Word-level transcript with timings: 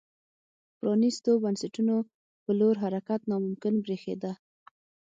پرانیستو 0.77 1.31
بنسټونو 1.43 1.95
په 2.43 2.51
لور 2.59 2.75
حرکت 2.83 3.21
ناممکن 3.31 3.73
برېښېده. 3.83 4.31